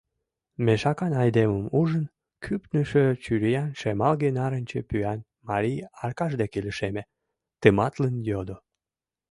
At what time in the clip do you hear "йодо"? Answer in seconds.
8.29-8.57